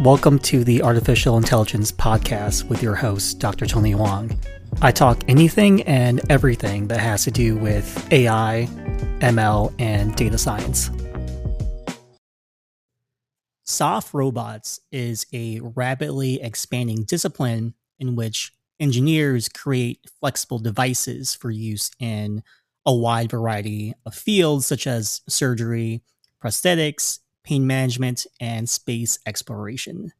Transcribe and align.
Welcome 0.00 0.38
to 0.38 0.64
the 0.64 0.80
Artificial 0.80 1.36
Intelligence 1.36 1.92
Podcast 1.92 2.64
with 2.70 2.82
your 2.82 2.94
host, 2.94 3.38
Dr. 3.38 3.66
Tony 3.66 3.90
Hoang. 3.90 4.34
I 4.80 4.92
talk 4.92 5.22
anything 5.28 5.82
and 5.82 6.22
everything 6.32 6.88
that 6.88 7.00
has 7.00 7.24
to 7.24 7.30
do 7.30 7.54
with 7.58 8.10
AI, 8.10 8.66
ML, 9.18 9.74
and 9.78 10.16
data 10.16 10.38
science. 10.38 10.90
Soft 13.64 14.14
robots 14.14 14.80
is 14.90 15.26
a 15.34 15.60
rapidly 15.60 16.40
expanding 16.40 17.04
discipline 17.04 17.74
in 17.98 18.16
which 18.16 18.54
engineers 18.80 19.50
create 19.50 20.00
flexible 20.18 20.60
devices 20.60 21.34
for 21.34 21.50
use 21.50 21.90
in 21.98 22.42
a 22.86 22.94
wide 22.94 23.30
variety 23.30 23.92
of 24.06 24.14
fields 24.14 24.64
such 24.64 24.86
as 24.86 25.20
surgery, 25.28 26.00
prosthetics, 26.42 27.18
pain 27.44 27.66
management, 27.66 28.26
and 28.40 28.68
space 28.68 29.18
exploration. 29.26 30.12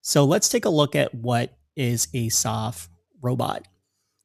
So 0.00 0.24
let's 0.24 0.48
take 0.48 0.64
a 0.64 0.70
look 0.70 0.96
at 0.96 1.14
what 1.14 1.56
is 1.76 2.08
a 2.12 2.28
soft 2.28 2.90
robot. 3.20 3.66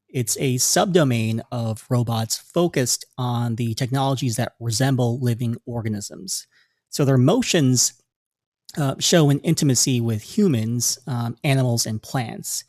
It's 0.10 0.38
a 0.38 0.56
subdomain 0.56 1.42
of 1.52 1.86
robots 1.90 2.38
focused 2.38 3.06
on 3.18 3.56
the 3.56 3.74
technologies 3.74 4.38
that 4.38 4.56
resemble 4.60 5.20
living 5.20 5.58
organisms. 5.66 6.48
So 6.90 7.04
their 7.06 7.18
motions 7.18 8.02
uh, 8.78 8.96
show 9.00 9.30
an 9.30 9.40
intimacy 9.40 10.02
with 10.02 10.22
humans, 10.22 10.98
um, 11.08 11.38
animals, 11.44 11.86
and 11.86 12.02
plants. 12.02 12.64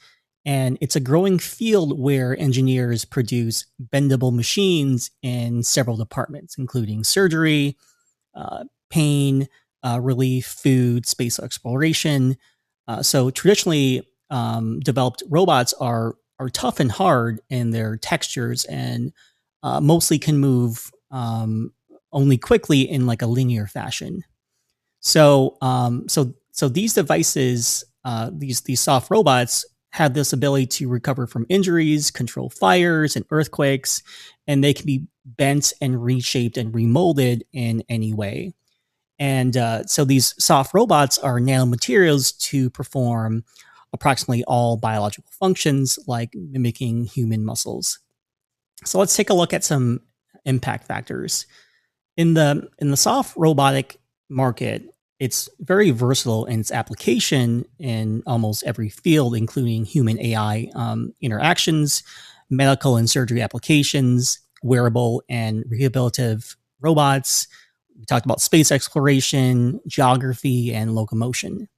And 0.45 0.78
it's 0.80 0.97
a 0.97 1.00
growing 1.00 1.38
field 1.38 1.98
where 1.98 2.38
engineers 2.38 3.05
produce 3.05 3.66
bendable 3.92 4.34
machines 4.34 5.10
in 5.22 5.62
several 5.62 5.97
departments, 5.97 6.56
including 6.56 7.05
surgery, 7.05 7.77
uh, 8.34 8.64
pain, 8.91 9.48
uh, 9.82 9.98
relief, 10.02 10.46
food, 10.46 11.06
space 11.06 11.38
exploration. 11.38 12.36
Uh, 12.86 13.02
so 13.02 13.30
traditionally 13.30 14.02
um, 14.30 14.80
developed 14.80 15.23
robots 15.28 15.75
are 15.80 16.16
are 16.41 16.48
tough 16.48 16.78
and 16.78 16.92
hard 16.92 17.41
in 17.50 17.70
their 17.70 17.97
textures 17.97 18.64
and 18.67 19.12
uh, 19.64 19.80
mostly 19.80 20.19
can 20.19 20.39
move 20.39 20.91
um, 21.11 21.72
only 22.12 22.39
quickly 22.39 22.83
in 22.83 23.06
like 23.06 23.22
a 23.22 23.27
linear 23.27 23.67
fashion. 23.67 24.22
So 25.00 25.56
um, 25.61 26.08
so 26.08 26.34
so 26.52 26.69
these 26.69 26.95
devices, 26.95 27.84
uh, 28.05 28.30
these 28.33 28.62
these 28.62 28.80
soft 28.80 29.11
robots 29.11 29.64
have 29.92 30.14
this 30.14 30.33
ability 30.33 30.67
to 30.67 30.89
recover 30.89 31.27
from 31.27 31.47
injuries, 31.48 32.11
control 32.11 32.50
fires 32.50 33.17
and 33.17 33.24
earthquakes, 33.30 34.02
and 34.47 34.62
they 34.62 34.74
can 34.74 34.86
be 34.86 35.06
bent 35.24 35.72
and 35.80 36.02
reshaped 36.02 36.56
and 36.56 36.74
remolded 36.74 37.42
in 37.52 37.83
any 37.89 38.12
way. 38.12 38.52
And 39.19 39.56
uh, 39.56 39.84
so 39.84 40.05
these 40.05 40.34
soft 40.42 40.74
robots 40.74 41.19
are 41.19 41.41
nanomaterials 41.41 42.38
to 42.41 42.70
perform 42.70 43.44
approximately 43.92 44.44
all 44.44 44.77
biological 44.77 45.30
functions 45.30 45.98
like 46.06 46.34
mimicking 46.34 47.05
human 47.05 47.44
muscles. 47.44 47.98
So 48.84 48.98
let's 48.98 49.16
take 49.16 49.30
a 49.30 49.34
look 49.34 49.52
at 49.52 49.64
some 49.64 50.00
impact 50.44 50.86
factors. 50.86 51.46
In 52.16 52.34
the 52.34 52.69
in 52.78 52.91
the 52.91 52.96
soft 52.96 53.36
robotic 53.36 53.98
market, 54.28 54.94
it's 55.19 55.48
very 55.61 55.91
versatile 55.91 56.44
in 56.46 56.61
its 56.61 56.70
application 56.70 57.64
in 57.78 58.22
almost 58.27 58.62
every 58.64 58.89
field, 58.89 59.34
including 59.34 59.84
human 59.84 60.20
AI 60.20 60.70
um, 60.74 61.12
interactions, 61.20 62.02
medical 62.50 62.96
and 62.96 63.11
surgery 63.11 63.41
applications, 63.41 64.39
wearable 64.62 65.22
and 65.28 65.64
rehabilitative 65.64 66.56
robots, 66.80 67.48
we 67.98 68.04
talked 68.04 68.24
about 68.24 68.41
space 68.41 68.70
exploration, 68.70 69.80
geography, 69.86 70.72
and 70.72 70.94
locomotion. 70.94 71.68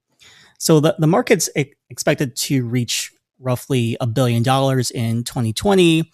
So 0.58 0.78
the, 0.78 0.94
the 0.98 1.06
market's 1.06 1.48
expected 1.88 2.36
to 2.36 2.66
reach 2.66 3.12
roughly 3.38 3.96
a 4.00 4.06
billion 4.06 4.42
dollars 4.42 4.90
in 4.90 5.24
2020, 5.24 6.12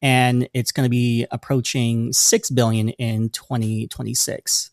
and 0.00 0.48
it's 0.54 0.70
going 0.70 0.84
to 0.84 0.90
be 0.90 1.26
approaching 1.32 2.12
6 2.12 2.50
billion 2.50 2.90
in 2.90 3.30
2026. 3.30 4.70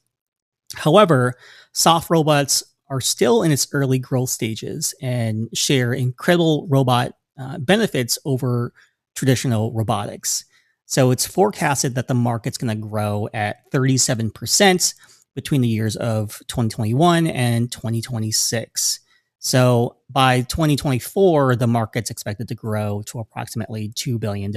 However, 0.75 1.33
soft 1.73 2.11
robots 2.11 2.63
are 2.89 3.01
still 3.01 3.41
in 3.41 3.51
its 3.51 3.67
early 3.71 3.97
growth 3.97 4.29
stages 4.29 4.93
and 5.01 5.49
share 5.53 5.93
incredible 5.93 6.67
robot 6.69 7.13
uh, 7.39 7.57
benefits 7.57 8.19
over 8.25 8.71
traditional 9.15 9.73
robotics. 9.73 10.45
So 10.85 11.12
it's 11.12 11.25
forecasted 11.25 11.96
that 11.96 12.07
the 12.07 12.13
market's 12.13 12.57
going 12.57 12.75
to 12.75 12.88
grow 12.88 13.28
at 13.34 13.69
37% 13.72 14.94
between 15.35 15.62
the 15.62 15.68
years 15.68 15.96
of 15.96 16.40
2021 16.47 17.28
and 17.28 17.72
2026. 17.72 19.00
So 19.40 19.97
by 20.09 20.41
2024, 20.41 21.56
the 21.56 21.68
market's 21.68 22.09
expected 22.09 22.47
to 22.47 22.56
grow 22.56 23.03
to 23.07 23.19
approximately 23.19 23.90
$2 23.90 24.19
billion. 24.19 24.53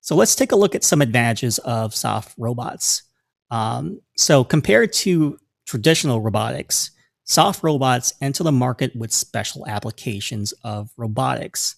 So 0.00 0.16
let's 0.16 0.34
take 0.34 0.52
a 0.52 0.56
look 0.56 0.74
at 0.74 0.84
some 0.84 1.02
advantages 1.02 1.58
of 1.58 1.94
soft 1.94 2.34
robots. 2.38 3.02
Um, 3.50 4.00
so 4.16 4.44
compared 4.44 4.92
to 4.94 5.38
traditional 5.66 6.20
robotics, 6.20 6.90
soft 7.24 7.62
robots 7.62 8.14
enter 8.20 8.42
the 8.42 8.52
market 8.52 8.96
with 8.96 9.12
special 9.12 9.66
applications 9.66 10.52
of 10.64 10.90
robotics. 10.96 11.76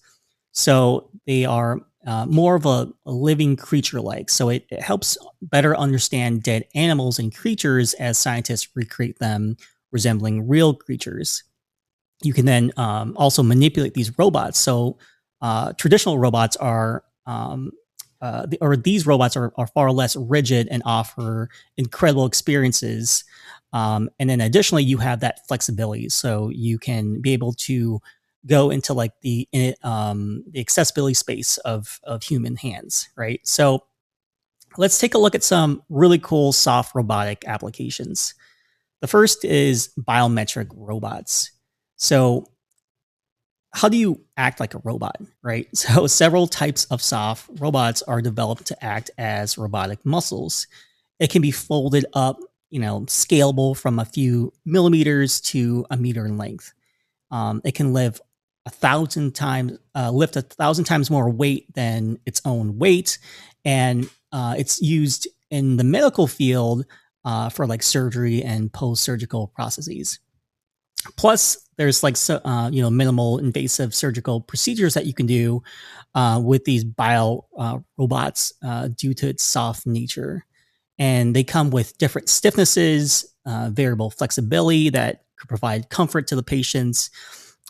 So 0.53 1.09
they 1.27 1.45
are 1.45 1.81
uh, 2.05 2.25
more 2.27 2.55
of 2.55 2.65
a, 2.65 2.87
a 3.05 3.11
living 3.11 3.55
creature 3.55 3.99
like. 3.99 4.29
So 4.29 4.49
it, 4.49 4.65
it, 4.69 4.81
helps 4.81 5.17
better 5.41 5.75
understand 5.75 6.43
dead 6.43 6.65
animals 6.75 7.17
and 7.17 7.35
creatures 7.35 7.93
as 7.95 8.17
scientists 8.17 8.69
recreate 8.75 9.19
them 9.19 9.57
resembling 9.91 10.47
real 10.47 10.73
creatures. 10.73 11.43
You 12.21 12.33
can 12.33 12.45
then 12.45 12.71
um, 12.77 13.15
also 13.17 13.41
manipulate 13.41 13.93
these 13.93 14.17
robots. 14.17 14.59
So 14.59 14.97
uh, 15.41 15.73
traditional 15.73 16.19
robots 16.19 16.55
are, 16.57 17.03
um, 17.25 17.71
uh, 18.21 18.45
the, 18.45 18.57
or 18.61 18.75
these 18.75 19.05
robots 19.05 19.35
are, 19.35 19.51
are 19.55 19.67
far 19.67 19.91
less 19.91 20.15
rigid 20.15 20.67
and 20.69 20.83
offer 20.85 21.49
incredible 21.77 22.25
experiences. 22.25 23.23
Um, 23.73 24.09
and 24.19 24.29
then 24.29 24.41
additionally, 24.41 24.83
you 24.83 24.97
have 24.99 25.19
that 25.21 25.47
flexibility. 25.47 26.09
So 26.09 26.49
you 26.49 26.77
can 26.77 27.21
be 27.21 27.33
able 27.33 27.53
to 27.53 27.99
go 28.47 28.69
into 28.69 28.93
like 28.93 29.11
the 29.21 29.47
um, 29.83 30.43
the 30.49 30.59
accessibility 30.59 31.13
space 31.13 31.57
of 31.59 31.99
of 32.03 32.23
human 32.23 32.55
hands, 32.55 33.09
right? 33.15 33.39
So 33.43 33.83
let's 34.77 34.99
take 34.99 35.13
a 35.13 35.17
look 35.17 35.35
at 35.35 35.43
some 35.43 35.81
really 35.89 36.19
cool 36.19 36.51
soft 36.53 36.95
robotic 36.95 37.43
applications. 37.47 38.33
The 39.01 39.07
first 39.07 39.45
is 39.45 39.89
biometric 39.99 40.67
robots. 40.73 41.51
So 41.95 42.47
how 43.73 43.89
do 43.89 43.97
you 43.97 44.21
act 44.37 44.61
like 44.61 44.73
a 44.73 44.81
robot, 44.83 45.17
right? 45.43 45.67
So 45.75 46.07
several 46.07 46.47
types 46.47 46.85
of 46.85 47.01
soft 47.01 47.49
robots 47.59 48.01
are 48.03 48.21
developed 48.21 48.65
to 48.67 48.83
act 48.85 49.11
as 49.17 49.57
robotic 49.57 50.05
muscles. 50.05 50.67
It 51.19 51.29
can 51.29 51.41
be 51.41 51.51
folded 51.51 52.05
up, 52.13 52.37
you 52.69 52.79
know, 52.79 53.01
scalable 53.01 53.77
from 53.77 53.99
a 53.99 54.05
few 54.05 54.53
millimeters 54.65 55.41
to 55.41 55.85
a 55.91 55.97
meter 55.97 56.25
in 56.25 56.37
length. 56.37 56.73
Um, 57.31 57.61
it 57.65 57.75
can 57.75 57.91
live 57.91 58.21
a 58.65 58.69
thousand 58.69 59.35
times 59.35 59.77
uh, 59.93 60.11
lift 60.11 60.35
a 60.35 60.41
thousand 60.41 60.85
times 60.85 61.11
more 61.11 61.29
weight 61.29 61.71
than 61.73 62.17
its 62.25 62.41
own 62.45 62.77
weight. 62.77 63.17
And 63.63 64.09
uh, 64.31 64.55
it's 64.57 64.81
used 64.81 65.27
in 65.49 65.77
the 65.77 65.83
medical 65.83 66.27
field 66.27 66.85
uh, 67.23 67.49
for 67.49 67.65
like 67.65 67.83
surgery 67.83 68.43
and 68.43 68.71
post-surgical 68.71 69.47
processes. 69.47 70.19
Plus 71.15 71.57
there's 71.77 72.03
like 72.03 72.17
so, 72.17 72.37
uh, 72.45 72.69
you 72.71 72.81
know 72.81 72.89
minimal 72.89 73.37
invasive 73.37 73.93
surgical 73.93 74.41
procedures 74.41 74.95
that 74.95 75.05
you 75.05 75.13
can 75.13 75.25
do 75.25 75.61
uh, 76.15 76.41
with 76.43 76.65
these 76.65 76.83
bio 76.83 77.45
uh, 77.57 77.79
robots 77.97 78.53
due 78.95 79.13
to 79.13 79.27
its 79.27 79.43
soft 79.43 79.85
nature. 79.85 80.45
And 80.97 81.35
they 81.35 81.43
come 81.43 81.69
with 81.69 81.97
different 81.97 82.27
stiffnesses 82.27 83.25
variable 83.45 84.09
flexibility 84.09 84.89
that 84.89 85.25
could 85.37 85.49
provide 85.49 85.89
comfort 85.89 86.27
to 86.27 86.35
the 86.35 86.43
patients 86.43 87.11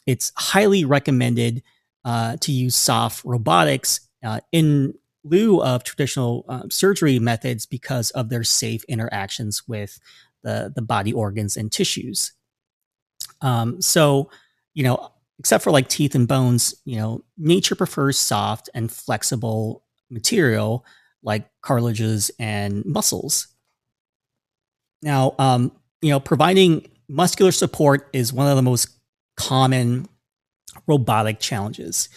it's 0.05 0.31
highly 0.35 0.85
recommended 0.85 1.63
uh, 2.03 2.37
to 2.37 2.51
use 2.51 2.75
soft 2.75 3.23
robotics 3.25 4.01
uh, 4.23 4.39
in 4.51 4.93
lieu 5.23 5.61
of 5.63 5.83
traditional 5.83 6.45
uh, 6.47 6.63
surgery 6.69 7.17
methods 7.19 7.65
because 7.65 8.11
of 8.11 8.29
their 8.29 8.43
safe 8.43 8.83
interactions 8.85 9.67
with 9.67 9.99
the, 10.43 10.71
the 10.75 10.81
body 10.81 11.11
organs 11.11 11.57
and 11.57 11.71
tissues. 11.71 12.33
Um, 13.41 13.81
so, 13.81 14.29
you 14.73 14.83
know, 14.83 15.11
except 15.39 15.63
for 15.63 15.71
like 15.71 15.87
teeth 15.89 16.15
and 16.15 16.27
bones, 16.27 16.75
you 16.85 16.97
know, 16.97 17.23
nature 17.37 17.75
prefers 17.75 18.17
soft 18.17 18.69
and 18.73 18.91
flexible 18.91 19.83
material 20.09 20.85
like 21.23 21.49
cartilages 21.61 22.29
and 22.39 22.85
muscles. 22.85 23.47
Now, 25.01 25.35
um, 25.39 25.71
you 26.01 26.11
know, 26.11 26.19
providing 26.19 26.87
muscular 27.07 27.51
support 27.51 28.07
is 28.13 28.31
one 28.31 28.47
of 28.47 28.55
the 28.55 28.61
most 28.61 28.94
common 29.35 30.07
robotic 30.87 31.39
challenges. 31.39 32.09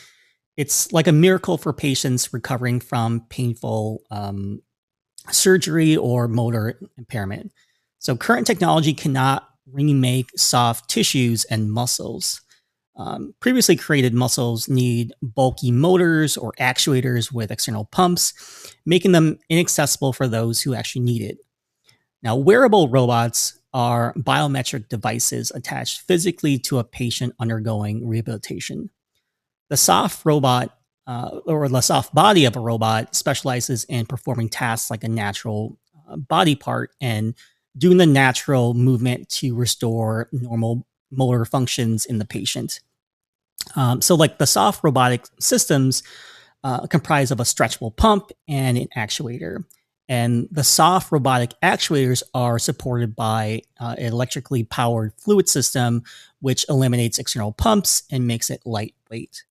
It's 0.57 0.93
like 0.93 1.07
a 1.07 1.13
miracle 1.13 1.57
for 1.57 1.73
patients 1.73 2.33
recovering 2.33 2.81
from 2.81 3.25
painful 3.29 4.03
um, 4.11 4.61
surgery 5.31 5.97
or 5.97 6.27
motor 6.27 6.81
impairment. 6.97 7.53
So, 7.99 8.17
current 8.17 8.47
technology 8.47 8.95
cannot 8.95 9.49
remake 9.73 10.31
soft 10.37 10.89
tissues 10.89 11.45
and 11.45 11.71
muscles. 11.71 12.41
Um, 12.97 13.35
previously 13.39 13.77
created 13.77 14.13
muscles 14.13 14.69
need 14.69 15.13
bulky 15.23 15.71
motors 15.71 16.37
or 16.37 16.53
actuators 16.59 17.33
with 17.33 17.53
external 17.53 17.85
pumps, 17.85 18.75
making 18.85 19.13
them 19.13 19.39
inaccessible 19.49 20.13
for 20.13 20.27
those 20.27 20.61
who 20.61 20.75
actually 20.75 21.03
need 21.03 21.23
it. 21.23 21.39
Now, 22.23 22.35
wearable 22.35 22.89
robots 22.89 23.58
are 23.73 24.15
biometric 24.15 24.89
devices 24.89 25.53
attached 25.55 26.01
physically 26.03 26.59
to 26.59 26.79
a 26.79 26.85
patient 26.85 27.35
undergoing 27.39 28.07
rehabilitation. 28.07 28.91
The 29.69 29.77
soft 29.77 30.25
robot 30.25 30.75
uh, 31.07 31.41
or 31.47 31.69
the 31.69 31.81
soft 31.81 32.15
body 32.15 32.45
of 32.45 32.55
a 32.55 32.61
robot 32.61 33.15
specializes 33.15 33.85
in 33.85 34.07
performing 34.07 34.49
tasks 34.49 34.91
like 34.91 35.05
a 35.05 35.09
natural 35.09 35.79
uh, 36.09 36.17
body 36.17 36.55
part 36.55 36.91
and 37.01 37.35
doing 37.77 37.97
the 37.97 38.07
natural 38.07 38.75
movement 38.75 39.29
to 39.29 39.55
restore 39.55 40.29
normal 40.33 40.87
motor 41.11 41.47
functions 41.47 42.05
in 42.05 42.19
the 42.19 42.27
patient. 42.27 42.81
Um, 43.75 44.03
so, 44.03 44.15
like 44.15 44.39
the 44.39 44.47
soft 44.47 44.85
robotic 44.85 45.25
systems 45.41 46.03
uh, 46.65 46.87
comprise 46.87 47.31
of 47.31 47.41
a 47.41 47.45
stretchable 47.45 47.95
pump 47.97 48.31
and 48.47 48.77
an 48.77 48.89
actuator. 48.97 49.65
And 50.09 50.49
the 50.51 50.65
soft 50.65 51.13
robotic 51.13 51.53
actuators 51.63 52.23
are 52.33 52.59
supported 52.59 53.15
by 53.15 53.63
uh, 53.79 53.95
an 53.99 54.07
electrically 54.07 54.65
powered 54.65 55.13
fluid 55.19 55.49
system, 55.49 56.03
which 56.41 56.65
eliminates 56.69 57.19
external 57.19 57.53
pumps 57.53 58.05
and 58.11 58.27
makes 58.27 58.49
it 58.49 58.63
lightweight. 58.65 59.45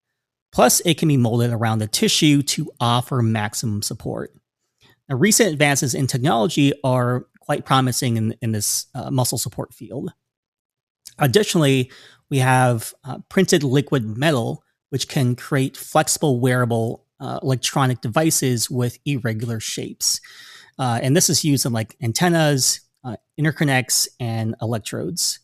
Plus, 0.52 0.80
it 0.82 0.98
can 0.98 1.08
be 1.08 1.18
molded 1.18 1.52
around 1.52 1.80
the 1.80 1.88
tissue 1.88 2.42
to 2.42 2.72
offer 2.80 3.22
maximum 3.22 3.84
support. 3.84 4.34
Now, 5.08 5.16
recent 5.16 5.52
advances 5.54 5.94
in 5.94 6.08
technology 6.08 6.74
are 6.84 7.28
quite 7.40 7.66
promising 7.66 8.18
in, 8.18 8.36
in 8.42 8.52
this 8.52 8.88
uh, 8.96 9.12
muscle 9.12 9.38
support 9.38 9.74
field. 9.74 10.12
Additionally, 11.20 11.92
we 12.30 12.40
have 12.40 12.94
uh, 13.04 13.20
printed 13.30 13.64
liquid 13.64 14.18
metal, 14.18 14.64
which 14.90 15.08
can 15.08 15.36
create 15.36 15.78
flexible 15.78 16.40
wearable 16.40 17.06
uh, 17.20 17.40
electronic 17.42 18.02
devices 18.02 18.70
with 18.70 19.00
irregular 19.06 19.60
shapes. 19.60 20.22
Uh, 20.80 21.00
and 21.02 21.16
this 21.16 21.30
is 21.30 21.44
used 21.44 21.66
in 21.66 21.74
like 21.74 21.96
antennas, 22.02 22.82
uh, 23.04 23.16
interconnects, 23.40 24.08
and 24.20 24.56
electrodes. 24.62 25.40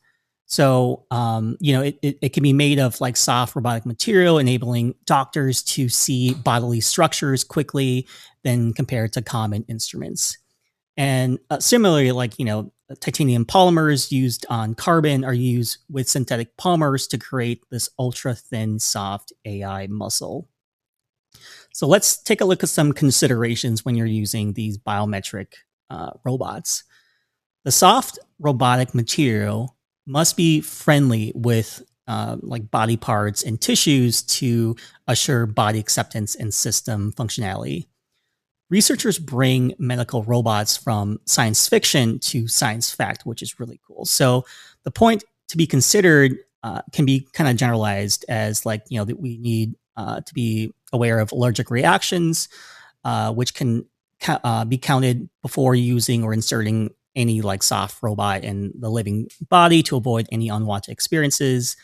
So, 0.45 1.05
um, 1.09 1.57
you 1.59 1.73
know, 1.73 1.81
it, 1.81 1.97
it, 2.03 2.17
it, 2.21 2.33
can 2.33 2.43
be 2.43 2.53
made 2.53 2.77
of 2.77 3.01
like 3.01 3.17
soft 3.17 3.55
robotic 3.55 3.87
material, 3.87 4.37
enabling 4.37 4.93
doctors 5.05 5.63
to 5.63 5.89
see 5.89 6.35
bodily 6.35 6.79
structures 6.79 7.43
quickly 7.43 8.07
than 8.43 8.73
compared 8.73 9.13
to 9.13 9.23
common 9.23 9.65
instruments. 9.67 10.37
And 10.95 11.39
uh, 11.49 11.59
similarly, 11.59 12.11
like, 12.11 12.37
you 12.37 12.45
know, 12.45 12.71
titanium 12.99 13.45
polymers 13.45 14.11
used 14.11 14.45
on 14.49 14.75
carbon 14.75 15.23
are 15.23 15.33
used 15.33 15.77
with 15.89 16.07
synthetic 16.07 16.55
polymers 16.57 17.09
to 17.09 17.17
create 17.17 17.63
this 17.71 17.89
ultra 17.97 18.35
thin, 18.35 18.79
soft 18.79 19.33
AI 19.45 19.87
muscle. 19.87 20.49
So 21.73 21.87
let's 21.87 22.21
take 22.21 22.39
a 22.39 22.45
look 22.45 22.63
at 22.63 22.69
some 22.69 22.93
considerations 22.93 23.83
when 23.83 23.95
you're 23.95 24.05
using 24.05 24.53
these 24.53 24.77
biometric 24.77 25.53
uh, 25.89 26.11
robots. 26.23 26.83
The 27.65 27.71
soft 27.71 28.19
robotic 28.39 28.93
material 28.93 29.75
must 30.05 30.37
be 30.37 30.61
friendly 30.61 31.31
with 31.35 31.81
uh, 32.07 32.37
like 32.41 32.69
body 32.69 32.97
parts 32.97 33.43
and 33.43 33.59
tissues 33.59 34.21
to 34.21 34.75
assure 35.07 35.45
body 35.45 35.79
acceptance 35.79 36.35
and 36.35 36.53
system 36.53 37.13
functionality. 37.13 37.87
Researchers 38.69 39.17
bring 39.17 39.73
medical 39.79 40.23
robots 40.23 40.77
from 40.77 41.19
science 41.25 41.67
fiction 41.67 42.19
to 42.19 42.47
science 42.47 42.91
fact, 42.91 43.25
which 43.25 43.41
is 43.41 43.59
really 43.59 43.79
cool. 43.87 44.05
So 44.05 44.45
the 44.83 44.91
point 44.91 45.23
to 45.49 45.57
be 45.57 45.65
considered 45.65 46.37
uh, 46.63 46.81
can 46.91 47.05
be 47.05 47.27
kind 47.33 47.49
of 47.49 47.55
generalized 47.55 48.25
as 48.29 48.65
like 48.65 48.83
you 48.89 48.97
know 48.97 49.05
that 49.05 49.19
we 49.19 49.37
need 49.37 49.75
uh, 49.97 50.21
to 50.21 50.33
be 50.33 50.73
aware 50.91 51.19
of 51.19 51.31
allergic 51.31 51.69
reactions, 51.69 52.49
uh, 53.03 53.33
which 53.33 53.53
can 53.53 53.85
ca- 54.19 54.39
uh, 54.43 54.65
be 54.65 54.77
counted 54.77 55.29
before 55.41 55.75
using 55.75 56.23
or 56.23 56.33
inserting 56.33 56.89
any 57.15 57.41
like 57.41 57.61
soft 57.61 58.01
robot 58.01 58.43
in 58.43 58.73
the 58.79 58.89
living 58.89 59.27
body 59.49 59.83
to 59.83 59.95
avoid 59.95 60.27
any 60.31 60.49
unwanted 60.49 60.91
experiences. 60.91 61.75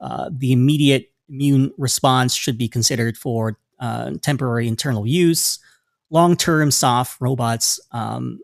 Uh, 0.00 0.30
the 0.32 0.52
immediate 0.52 1.10
immune 1.28 1.72
response 1.76 2.34
should 2.34 2.56
be 2.56 2.68
considered 2.68 3.16
for 3.16 3.58
uh, 3.80 4.12
temporary 4.22 4.68
internal 4.68 5.06
use. 5.06 5.58
Long 6.10 6.36
term 6.36 6.70
soft 6.70 7.20
robots 7.20 7.80
um, 7.92 8.40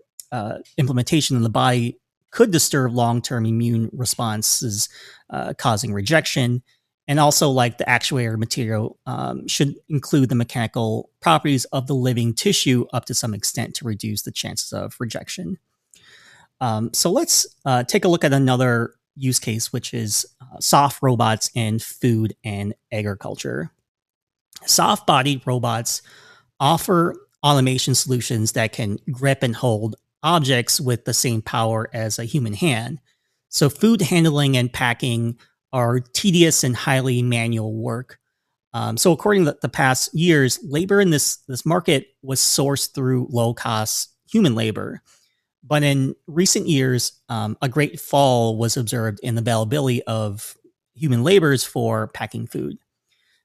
implementation 0.76 1.36
in 1.36 1.44
the 1.44 1.48
body 1.48 1.98
could 2.30 2.50
disturb 2.50 2.92
long 2.92 3.22
term 3.22 3.46
immune 3.46 3.88
responses, 3.92 4.88
causing 5.56 5.92
rejection. 5.92 6.62
And 7.06 7.20
also, 7.20 7.50
like 7.50 7.76
the 7.76 7.84
actuator 7.84 8.38
material 8.38 8.98
um, 9.04 9.46
should 9.46 9.74
include 9.88 10.30
the 10.30 10.34
mechanical 10.34 11.10
properties 11.20 11.66
of 11.66 11.86
the 11.86 11.94
living 11.94 12.32
tissue 12.32 12.86
up 12.94 13.04
to 13.06 13.14
some 13.14 13.34
extent 13.34 13.74
to 13.76 13.84
reduce 13.84 14.22
the 14.22 14.32
chances 14.32 14.72
of 14.72 14.96
rejection. 14.98 15.58
Um, 16.60 16.94
so 16.94 17.10
let's 17.10 17.46
uh, 17.66 17.84
take 17.84 18.06
a 18.06 18.08
look 18.08 18.24
at 18.24 18.32
another 18.32 18.94
use 19.16 19.38
case, 19.38 19.72
which 19.72 19.92
is 19.92 20.24
uh, 20.40 20.60
soft 20.60 21.02
robots 21.02 21.50
in 21.54 21.78
food 21.78 22.34
and 22.42 22.74
agriculture. 22.90 23.70
Soft 24.64 25.06
bodied 25.06 25.42
robots 25.44 26.00
offer 26.58 27.14
automation 27.42 27.94
solutions 27.94 28.52
that 28.52 28.72
can 28.72 28.98
grip 29.10 29.42
and 29.42 29.54
hold 29.54 29.96
objects 30.22 30.80
with 30.80 31.04
the 31.04 31.12
same 31.12 31.42
power 31.42 31.90
as 31.92 32.18
a 32.18 32.24
human 32.24 32.54
hand. 32.54 32.98
So, 33.50 33.68
food 33.68 34.00
handling 34.00 34.56
and 34.56 34.72
packing 34.72 35.38
are 35.74 35.98
tedious 35.98 36.62
and 36.62 36.76
highly 36.76 37.20
manual 37.20 37.74
work. 37.74 38.18
Um, 38.72 38.96
so, 38.96 39.12
according 39.12 39.44
to 39.44 39.56
the 39.60 39.68
past 39.68 40.14
years, 40.14 40.58
labor 40.62 41.00
in 41.00 41.10
this, 41.10 41.38
this 41.48 41.66
market 41.66 42.08
was 42.22 42.40
sourced 42.40 42.94
through 42.94 43.28
low 43.30 43.52
cost 43.52 44.14
human 44.30 44.54
labor. 44.54 45.02
But 45.62 45.82
in 45.82 46.14
recent 46.26 46.68
years, 46.68 47.20
um, 47.28 47.56
a 47.60 47.68
great 47.68 47.98
fall 47.98 48.56
was 48.56 48.76
observed 48.76 49.18
in 49.22 49.34
the 49.34 49.40
availability 49.40 50.02
of 50.04 50.56
human 50.94 51.24
laborers 51.24 51.64
for 51.64 52.08
packing 52.08 52.46
food. 52.46 52.76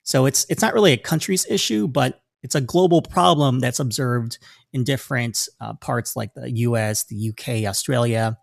So 0.03 0.25
it's 0.25 0.45
it's 0.49 0.61
not 0.61 0.73
really 0.73 0.93
a 0.93 0.97
country's 0.97 1.45
issue, 1.49 1.87
but 1.87 2.21
it's 2.43 2.55
a 2.55 2.61
global 2.61 3.01
problem 3.01 3.59
that's 3.59 3.79
observed 3.79 4.37
in 4.71 4.83
different 4.83 5.47
uh, 5.59 5.73
parts 5.73 6.15
like 6.15 6.33
the 6.33 6.49
U.S., 6.51 7.05
the 7.05 7.29
UK, 7.29 7.67
Australia, 7.67 8.37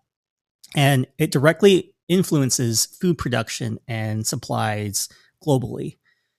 and 0.75 1.07
it 1.19 1.31
directly 1.31 1.95
influences 2.09 2.87
food 2.87 3.19
production 3.19 3.79
and 3.89 4.27
supplies 4.27 5.09
globally. 5.45 5.97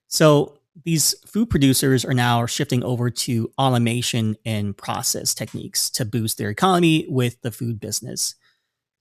So 0.07 0.57
these 0.85 1.15
food 1.25 1.49
producers 1.49 2.05
are 2.05 2.13
now 2.13 2.45
shifting 2.45 2.83
over 2.83 3.09
to 3.09 3.51
automation 3.57 4.37
and 4.45 4.77
process 4.77 5.33
techniques 5.33 5.89
to 5.91 6.05
boost 6.05 6.37
their 6.37 6.49
economy 6.49 7.05
with 7.09 7.41
the 7.41 7.51
food 7.51 7.79
business. 7.79 8.35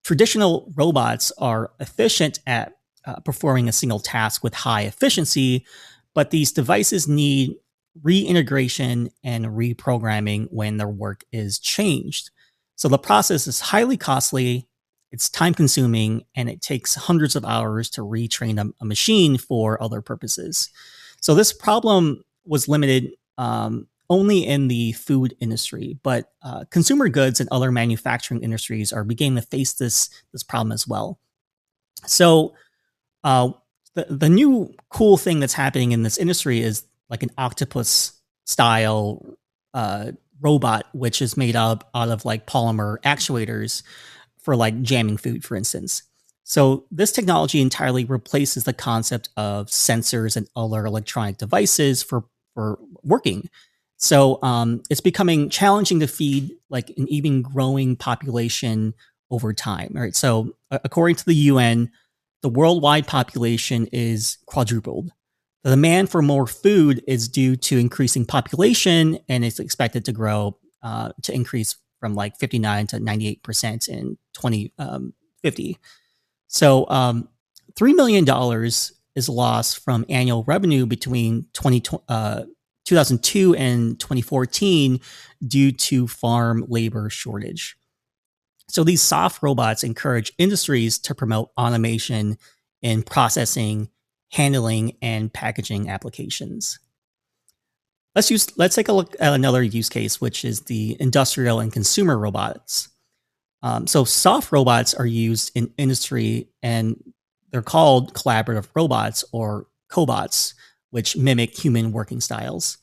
Traditional 0.05 0.73
robots 0.75 1.33
are 1.39 1.73
efficient 1.81 2.39
at 2.47 2.73
uh, 3.05 3.21
performing 3.21 3.69
a 3.69 3.73
single 3.73 4.01
task 4.01 4.43
with 4.43 4.55
high 4.55 4.83
efficiency, 4.83 5.67
but 6.15 6.31
these 6.31 6.53
devices 6.53 7.07
need 7.07 7.55
reintegration 8.03 9.11
and 9.23 9.47
reprogramming 9.47 10.49
when 10.51 10.77
their 10.77 10.89
work 10.89 11.25
is 11.33 11.59
changed. 11.59 12.31
So 12.77 12.89
the 12.89 12.99
process 12.99 13.47
is 13.47 13.61
highly 13.61 13.97
costly, 13.97 14.69
it's 15.17 15.31
time 15.31 15.55
consuming, 15.55 16.27
and 16.35 16.51
it 16.51 16.61
takes 16.61 16.95
hundreds 16.95 17.37
of 17.37 17.45
hours 17.47 17.89
to 17.89 18.03
retrain 18.03 18.63
a, 18.63 18.71
a 18.83 18.85
machine 18.85 19.39
for 19.39 19.83
other 19.83 20.03
purposes. 20.03 20.69
So 21.23 21.35
this 21.35 21.55
problem 21.55 22.23
was 22.45 22.69
limited 22.69 23.13
um, 23.39 23.89
only 24.11 24.47
in 24.47 24.69
the 24.69 24.93
food 24.93 25.35
industry, 25.41 25.99
but 26.03 26.33
uh, 26.43 26.67
consumer 26.71 27.09
goods 27.09 27.41
and 27.41 27.49
other 27.51 27.73
manufacturing 27.73 28.43
industries 28.43 28.93
are 28.93 29.05
beginning 29.05 29.37
to 29.37 29.49
face 29.49 29.73
this 29.73 30.11
this 30.33 30.43
problem 30.43 30.71
as 30.71 30.87
well. 30.87 31.19
So 32.05 32.53
uh, 33.25 33.53
the 33.95 34.05
the 34.11 34.29
new 34.29 34.75
cool 34.91 35.17
thing 35.17 35.41
that's 35.41 35.55
happening 35.55 35.93
in 35.93 36.03
this 36.03 36.19
industry 36.19 36.61
is 36.61 36.85
like 37.09 37.23
an 37.23 37.31
octopus 37.39 38.13
style 38.45 39.25
uh, 39.73 40.13
robot, 40.43 40.85
which 40.93 41.23
is 41.23 41.39
made 41.39 41.57
up 41.57 41.89
out 41.95 42.11
of 42.11 42.27
like 42.27 42.47
polymer 42.47 42.99
actuators 43.01 43.83
for 44.47 44.55
like 44.55 44.81
jamming 44.81 45.17
food, 45.17 45.45
for 45.45 45.57
instance. 45.57 46.05
So 46.45 46.87
this 46.93 47.11
technology 47.11 47.61
entirely 47.61 48.05
replaces 48.05 48.63
the 48.63 48.73
concept 48.73 49.29
of 49.37 49.67
sensors 49.67 50.37
and 50.37 50.49
other 50.55 50.87
electronic 50.87 51.37
devices 51.37 52.05
for 52.05 52.25
for 52.55 52.79
working. 53.03 53.51
So 53.97 54.41
um, 54.45 54.85
it's 54.89 55.01
becoming 55.01 55.51
challenging 55.51 55.99
to 55.99 56.07
feed 56.07 56.53
like 56.71 56.91
an 56.91 57.09
even 57.09 57.43
growing 57.43 57.97
population 57.97 58.95
over 59.33 59.53
time. 59.53 59.91
Right. 59.93 60.15
So 60.15 60.55
according 60.71 61.17
to 61.17 61.25
the 61.27 61.35
UN, 61.51 61.91
the 62.43 62.49
worldwide 62.49 63.09
population 63.09 63.89
is 63.91 64.39
quadrupled. 64.47 65.11
The 65.65 65.71
demand 65.71 66.09
for 66.09 66.23
more 66.23 66.47
food 66.47 67.03
is 67.09 67.27
due 67.27 67.57
to 67.57 67.79
increasing 67.79 68.25
population 68.25 69.19
and 69.29 69.45
it's 69.45 69.59
expected 69.59 70.05
to 70.05 70.13
grow 70.13 70.57
uh, 70.85 71.11
to 71.23 71.35
increase 71.35 71.75
from 71.99 72.15
like 72.15 72.37
59 72.37 72.87
to 72.89 73.01
98 73.01 73.43
percent 73.43 73.89
in 73.89 74.17
2050. 74.37 75.75
Um, 75.75 75.81
So, 76.49 76.89
um, 76.89 77.29
$3 77.75 77.95
million 77.95 78.25
is 79.15 79.29
lost 79.29 79.79
from 79.85 80.05
annual 80.09 80.45
revenue 80.45 80.87
between 80.87 81.47
20, 81.53 81.83
uh, 82.09 82.43
2002 82.87 83.55
and 83.57 83.99
2014 83.99 85.01
due 85.47 85.73
to 85.73 86.07
farm 86.07 86.65
labor 86.69 87.11
shortage. 87.11 87.77
So 88.69 88.85
these 88.85 89.03
soft 89.03 89.43
robots 89.43 89.85
encourage 89.85 90.33
industries 90.39 90.99
to 91.01 91.15
promote 91.15 91.51
automation 91.59 92.39
in 92.83 93.03
processing, 93.03 93.91
handling, 94.33 94.97
and 95.03 95.33
packaging 95.33 95.89
applications. 95.89 96.79
Let's 98.15 98.31
use 98.31 98.57
let's 98.57 98.75
take 98.75 98.89
a 98.89 98.93
look 98.93 99.15
at 99.21 99.35
another 99.35 99.63
use 99.63 99.89
case, 99.89 100.21
which 100.21 100.45
is 100.45 100.63
the 100.63 100.97
industrial 100.99 101.61
and 101.61 101.73
consumer 101.73 102.19
robots. 102.19 102.89
Um, 103.63 103.87
so 103.87 104.05
soft 104.05 104.53
robots 104.53 104.95
are 104.95 105.07
used 105.07 105.53
in 105.55 105.73
industry 105.79 106.49
and 106.63 107.03
they're 107.51 107.63
called 107.63 108.15
collaborative 108.15 108.69
robots 108.75 109.25
or 109.33 109.67
cobots, 109.91 110.55
which 110.91 111.17
mimic 111.17 111.57
human 111.57 111.93
working 111.93 112.21
styles. 112.21 112.79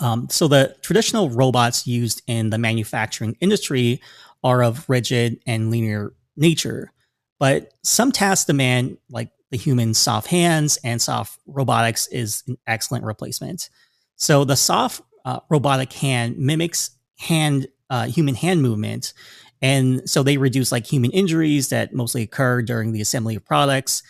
Um, 0.00 0.28
so 0.30 0.48
the 0.48 0.76
traditional 0.82 1.30
robots 1.30 1.86
used 1.86 2.22
in 2.26 2.50
the 2.50 2.58
manufacturing 2.58 3.36
industry 3.40 4.00
are 4.44 4.62
of 4.62 4.88
rigid 4.88 5.42
and 5.46 5.70
linear 5.70 6.12
nature, 6.36 6.92
but 7.38 7.72
some 7.82 8.12
tasks 8.12 8.44
demand 8.44 8.98
like 9.10 9.30
the 9.50 9.56
human 9.56 9.94
soft 9.94 10.28
hands 10.28 10.78
and 10.84 11.00
soft 11.00 11.38
robotics 11.46 12.06
is 12.08 12.42
an 12.46 12.58
excellent 12.66 13.04
replacement. 13.04 13.70
So 14.16 14.44
the 14.44 14.56
soft 14.56 15.00
uh, 15.24 15.40
robotic 15.48 15.92
hand 15.92 16.36
mimics 16.38 16.90
hand 17.18 17.66
uh, 17.90 18.06
human 18.06 18.34
hand 18.34 18.62
movement 18.62 19.14
and 19.60 20.08
so 20.08 20.22
they 20.22 20.36
reduce 20.36 20.70
like 20.72 20.86
human 20.86 21.10
injuries 21.10 21.68
that 21.68 21.92
mostly 21.92 22.22
occur 22.22 22.62
during 22.62 22.92
the 22.92 23.00
assembly 23.00 23.36
of 23.36 23.44
products. 23.44 24.02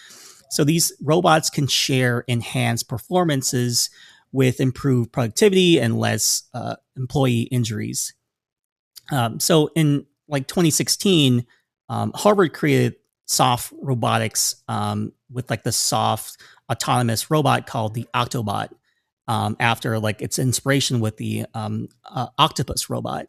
So 0.51 0.65
these 0.65 0.93
robots 1.03 1.51
can 1.51 1.67
share 1.67 2.25
enhanced 2.27 2.89
performances 2.89 3.91
with 4.33 4.61
improved 4.61 5.13
productivity 5.13 5.79
and 5.81 5.99
less 5.99 6.45
uh, 6.55 6.77
employee 6.97 7.43
injuries. 7.43 8.15
Um, 9.11 9.41
so 9.41 9.71
in 9.75 10.07
like 10.29 10.47
2016, 10.47 11.47
um, 11.89 12.13
Harvard 12.15 12.53
created 12.53 12.97
soft 13.25 13.73
robotics 13.81 14.57
um, 14.69 15.13
with 15.31 15.49
like 15.51 15.63
the 15.63 15.73
soft 15.73 16.39
autonomous 16.71 17.31
robot 17.31 17.67
called 17.67 17.95
the 17.95 18.07
Octobot 18.15 18.69
um, 19.27 19.57
after 19.61 19.99
like 19.99 20.21
its 20.23 20.39
inspiration 20.39 21.01
with 21.01 21.17
the 21.17 21.47
um, 21.55 21.89
uh, 22.05 22.27
octopus 22.39 22.91
robot. 22.91 23.29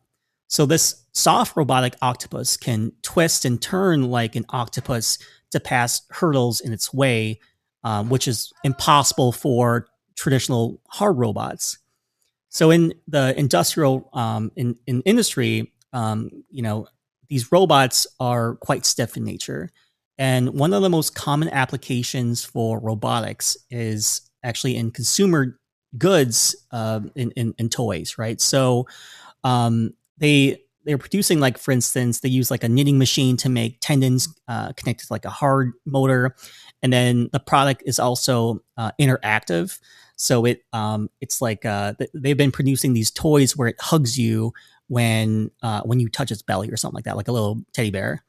So 0.50 0.66
this 0.66 1.06
soft 1.14 1.56
robotic 1.56 1.96
octopus 2.02 2.58
can 2.58 2.92
twist 3.04 3.46
and 3.46 3.62
turn 3.62 4.10
like 4.10 4.36
an 4.36 4.46
octopus 4.50 5.20
to 5.52 5.60
pass 5.60 6.02
hurdles 6.10 6.60
in 6.60 6.74
its 6.74 6.94
way, 6.94 7.40
um, 7.84 8.10
which 8.10 8.28
is 8.28 8.52
impossible 8.64 9.32
for 9.32 9.88
traditional 10.18 10.82
hard 10.90 11.18
robots. 11.18 11.78
So 12.50 12.72
in 12.72 12.94
the 13.08 13.38
industrial 13.40 14.10
um, 14.14 14.52
in, 14.56 14.76
in 14.88 15.02
industry, 15.04 15.72
um, 15.94 16.32
you 16.50 16.64
know, 16.64 16.88
these 17.30 17.52
robots 17.52 18.08
are 18.20 18.56
quite 18.56 18.86
stiff 18.86 19.16
in 19.16 19.24
nature. 19.24 19.70
And 20.18 20.50
one 20.56 20.74
of 20.74 20.82
the 20.82 20.90
most 20.90 21.14
common 21.16 21.50
applications 21.50 22.44
for 22.44 22.80
robotics 22.80 23.56
is 23.70 24.22
actually 24.44 24.76
in 24.76 24.92
consumer 24.92 25.60
goods 25.98 26.56
uh, 26.72 27.02
in, 27.16 27.32
in, 27.32 27.54
in, 27.58 27.70
toys, 27.70 28.18
right? 28.18 28.42
So 28.42 28.88
um, 29.44 29.94
they 30.20 30.62
they're 30.86 30.98
producing 30.98 31.40
like 31.40 31.58
for 31.58 31.72
instance 31.72 32.22
they 32.22 32.30
use 32.30 32.50
like 32.50 32.64
a 32.64 32.70
knitting 32.70 32.98
machine 32.98 33.38
to 33.38 33.50
make 33.50 33.78
tendons 33.82 34.28
uh, 34.48 34.72
connected 34.74 35.08
to 35.08 35.14
like 35.14 35.26
a 35.26 35.30
hard 35.30 35.74
motor 35.86 36.36
and 36.82 36.94
then 36.94 37.30
the 37.32 37.40
product 37.40 37.84
is 37.86 38.00
also 38.00 38.62
uh, 38.78 38.92
interactive. 39.00 39.80
So 40.16 40.46
it 40.46 40.64
um, 40.74 41.10
it's 41.22 41.42
like 41.42 41.66
uh, 41.66 41.94
they've 42.14 42.38
been 42.38 42.52
producing 42.52 42.94
these 42.94 43.12
toys 43.12 43.56
where 43.56 43.68
it 43.68 43.80
hugs 43.80 44.18
you 44.18 44.54
when 44.88 45.52
uh, 45.62 45.82
when 45.82 46.00
you 46.00 46.10
touch 46.10 46.32
its 46.32 46.42
belly 46.42 46.70
or 46.70 46.78
something 46.78 46.96
like 46.96 47.06
that 47.06 47.18
like 47.18 47.28
a 47.28 47.32
little 47.32 47.62
teddy 47.74 47.92
bear. 47.92 48.24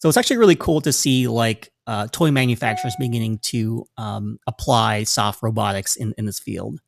So 0.00 0.08
it's 0.08 0.16
actually 0.16 0.38
really 0.38 0.56
cool 0.56 0.80
to 0.82 0.92
see 0.92 1.26
like 1.26 1.72
uh, 1.86 2.06
toy 2.12 2.30
manufacturers 2.30 2.94
beginning 2.98 3.38
to 3.38 3.84
um, 3.96 4.38
apply 4.46 5.04
soft 5.04 5.42
robotics 5.42 5.96
in, 5.96 6.14
in 6.16 6.26
this 6.26 6.38
field. 6.38 6.80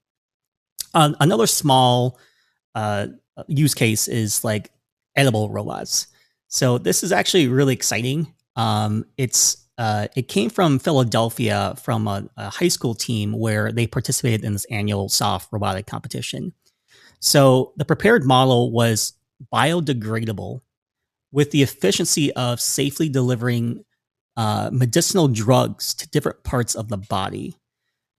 Another 0.94 1.46
small 1.46 2.18
uh, 2.74 3.08
use 3.46 3.74
case 3.74 4.08
is 4.08 4.44
like 4.44 4.70
edible 5.16 5.50
robots. 5.50 6.06
So 6.48 6.78
this 6.78 7.02
is 7.02 7.12
actually 7.12 7.48
really 7.48 7.74
exciting. 7.74 8.32
Um, 8.56 9.04
it's 9.16 9.68
uh, 9.78 10.08
it 10.14 10.28
came 10.28 10.50
from 10.50 10.78
Philadelphia 10.78 11.74
from 11.82 12.06
a, 12.06 12.28
a, 12.36 12.50
high 12.50 12.68
school 12.68 12.94
team 12.94 13.32
where 13.32 13.72
they 13.72 13.86
participated 13.86 14.44
in 14.44 14.52
this 14.52 14.66
annual 14.66 15.08
soft 15.08 15.50
robotic 15.52 15.86
competition. 15.86 16.52
So 17.20 17.72
the 17.76 17.86
prepared 17.86 18.24
model 18.24 18.72
was 18.72 19.14
biodegradable 19.50 20.60
with 21.32 21.50
the 21.50 21.62
efficiency 21.62 22.30
of 22.34 22.60
safely 22.60 23.08
delivering 23.08 23.84
uh, 24.36 24.68
medicinal 24.70 25.28
drugs 25.28 25.94
to 25.94 26.08
different 26.10 26.42
parts 26.42 26.74
of 26.74 26.88
the 26.88 26.98
body. 26.98 27.56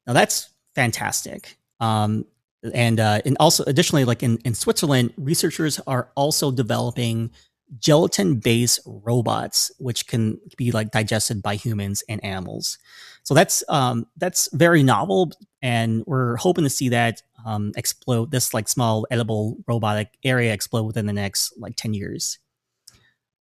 Now 0.07 0.13
that's 0.13 0.49
fantastic. 0.73 1.57
Um, 1.79 2.25
and 2.73 2.99
uh, 2.99 3.21
and 3.25 3.37
also 3.39 3.63
additionally, 3.65 4.05
like 4.05 4.23
in, 4.23 4.37
in 4.45 4.53
Switzerland, 4.53 5.13
researchers 5.17 5.79
are 5.87 6.11
also 6.15 6.51
developing 6.51 7.31
gelatin-based 7.79 8.81
robots, 8.85 9.71
which 9.79 10.05
can 10.07 10.37
be 10.57 10.71
like 10.71 10.91
digested 10.91 11.41
by 11.41 11.55
humans 11.55 12.03
and 12.09 12.23
animals. 12.23 12.77
So 13.23 13.33
that's 13.33 13.63
um, 13.69 14.07
that's 14.17 14.49
very 14.53 14.83
novel, 14.83 15.31
and 15.61 16.03
we're 16.05 16.35
hoping 16.37 16.63
to 16.63 16.69
see 16.69 16.89
that 16.89 17.21
um, 17.45 17.71
explode. 17.75 18.31
This 18.31 18.53
like 18.53 18.67
small 18.67 19.07
edible 19.11 19.57
robotic 19.67 20.09
area 20.23 20.53
explode 20.53 20.83
within 20.83 21.05
the 21.05 21.13
next 21.13 21.53
like 21.57 21.75
ten 21.75 21.93
years. 21.93 22.39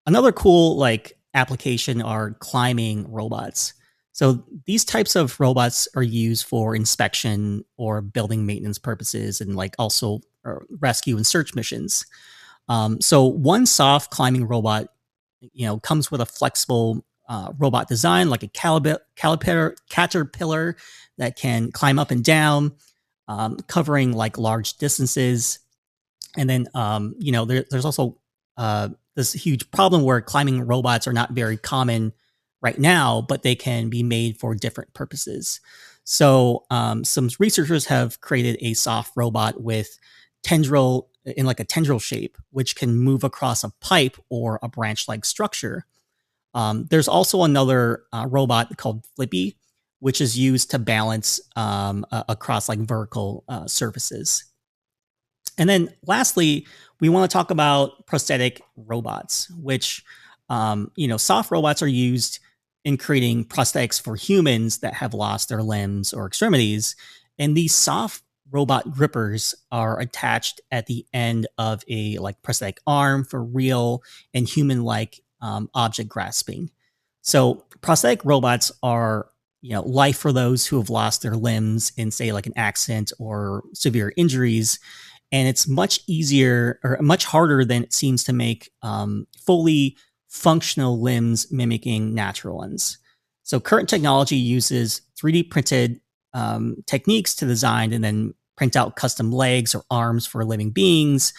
Another 0.06 0.32
cool 0.32 0.76
like 0.76 1.18
application 1.34 2.00
are 2.02 2.32
climbing 2.32 3.10
robots. 3.10 3.74
So 4.16 4.42
these 4.64 4.82
types 4.82 5.14
of 5.14 5.38
robots 5.38 5.86
are 5.94 6.02
used 6.02 6.46
for 6.46 6.74
inspection 6.74 7.66
or 7.76 8.00
building 8.00 8.46
maintenance 8.46 8.78
purposes, 8.78 9.42
and 9.42 9.54
like 9.54 9.74
also 9.78 10.20
uh, 10.42 10.54
rescue 10.80 11.16
and 11.16 11.26
search 11.26 11.54
missions. 11.54 12.06
Um, 12.66 12.98
so 13.02 13.26
one 13.26 13.66
soft 13.66 14.10
climbing 14.10 14.48
robot, 14.48 14.88
you 15.52 15.66
know, 15.66 15.78
comes 15.78 16.10
with 16.10 16.22
a 16.22 16.26
flexible 16.26 17.04
uh, 17.28 17.52
robot 17.58 17.88
design, 17.88 18.30
like 18.30 18.42
a 18.42 18.48
caliper, 18.48 19.76
caterpillar 19.90 20.76
that 21.18 21.36
can 21.36 21.70
climb 21.70 21.98
up 21.98 22.10
and 22.10 22.24
down, 22.24 22.72
um, 23.28 23.58
covering 23.66 24.14
like 24.14 24.38
large 24.38 24.78
distances. 24.78 25.58
And 26.38 26.48
then, 26.48 26.68
um, 26.74 27.14
you 27.18 27.32
know, 27.32 27.44
there, 27.44 27.66
there's 27.70 27.84
also 27.84 28.16
uh, 28.56 28.88
this 29.14 29.34
huge 29.34 29.70
problem 29.72 30.04
where 30.04 30.22
climbing 30.22 30.66
robots 30.66 31.06
are 31.06 31.12
not 31.12 31.32
very 31.32 31.58
common 31.58 32.14
right 32.60 32.78
now, 32.78 33.22
but 33.28 33.42
they 33.42 33.54
can 33.54 33.88
be 33.88 34.02
made 34.02 34.38
for 34.38 34.54
different 34.54 34.94
purposes. 34.94 35.60
So, 36.04 36.64
um, 36.70 37.04
some 37.04 37.28
researchers 37.38 37.86
have 37.86 38.20
created 38.20 38.58
a 38.60 38.74
soft 38.74 39.12
robot 39.16 39.62
with 39.62 39.98
tendril 40.44 41.08
in 41.24 41.44
like 41.44 41.60
a 41.60 41.64
tendril 41.64 41.98
shape, 41.98 42.38
which 42.50 42.76
can 42.76 42.96
move 42.96 43.24
across 43.24 43.64
a 43.64 43.72
pipe 43.80 44.16
or 44.30 44.60
a 44.62 44.68
branch 44.68 45.08
like 45.08 45.24
structure. 45.24 45.84
Um, 46.54 46.86
there's 46.90 47.08
also 47.08 47.42
another 47.42 48.04
uh, 48.12 48.26
robot 48.30 48.76
called 48.76 49.04
Flippy, 49.16 49.58
which 49.98 50.20
is 50.20 50.38
used 50.38 50.70
to 50.70 50.78
balance 50.78 51.40
um, 51.56 52.06
uh, 52.12 52.22
across 52.28 52.68
like 52.68 52.78
vertical 52.78 53.44
uh, 53.48 53.66
surfaces. 53.66 54.44
And 55.58 55.68
then 55.68 55.92
lastly, 56.06 56.66
we 57.00 57.08
want 57.08 57.28
to 57.28 57.32
talk 57.32 57.50
about 57.50 58.06
prosthetic 58.06 58.62
robots, 58.76 59.50
which, 59.50 60.04
um, 60.48 60.90
you 60.96 61.08
know, 61.08 61.16
soft 61.16 61.50
robots 61.50 61.82
are 61.82 61.88
used 61.88 62.38
in 62.86 62.96
creating 62.96 63.44
prosthetics 63.44 64.00
for 64.00 64.14
humans 64.14 64.78
that 64.78 64.94
have 64.94 65.12
lost 65.12 65.48
their 65.48 65.62
limbs 65.62 66.14
or 66.14 66.24
extremities. 66.24 66.94
And 67.36 67.56
these 67.56 67.74
soft 67.74 68.22
robot 68.52 68.92
grippers 68.92 69.56
are 69.72 69.98
attached 69.98 70.60
at 70.70 70.86
the 70.86 71.04
end 71.12 71.48
of 71.58 71.82
a 71.88 72.16
like 72.18 72.40
prosthetic 72.42 72.78
arm 72.86 73.24
for 73.24 73.42
real 73.42 74.04
and 74.32 74.48
human 74.48 74.84
like 74.84 75.20
um, 75.40 75.68
object 75.74 76.08
grasping. 76.08 76.70
So 77.22 77.64
prosthetic 77.80 78.24
robots 78.24 78.70
are 78.84 79.30
you 79.62 79.72
know 79.72 79.82
life 79.82 80.18
for 80.18 80.32
those 80.32 80.64
who 80.64 80.78
have 80.78 80.88
lost 80.88 81.22
their 81.22 81.34
limbs 81.34 81.90
in 81.96 82.12
say 82.12 82.30
like 82.32 82.46
an 82.46 82.52
accident 82.54 83.10
or 83.18 83.64
severe 83.74 84.12
injuries 84.16 84.78
and 85.32 85.48
it's 85.48 85.66
much 85.66 86.00
easier 86.06 86.78
or 86.84 86.98
much 87.00 87.24
harder 87.24 87.64
than 87.64 87.82
it 87.82 87.92
seems 87.92 88.22
to 88.24 88.32
make 88.32 88.70
um, 88.82 89.26
fully 89.44 89.96
functional 90.28 91.00
limbs 91.00 91.50
mimicking 91.50 92.14
natural 92.14 92.56
ones. 92.56 92.98
So 93.42 93.60
current 93.60 93.88
technology 93.88 94.36
uses 94.36 95.02
3D 95.20 95.50
printed 95.50 96.00
um, 96.34 96.76
techniques 96.86 97.34
to 97.36 97.46
design 97.46 97.92
and 97.92 98.02
then 98.02 98.34
print 98.56 98.76
out 98.76 98.96
custom 98.96 99.30
legs 99.30 99.74
or 99.74 99.84
arms 99.90 100.26
for 100.26 100.44
living 100.44 100.70
beings. 100.70 101.32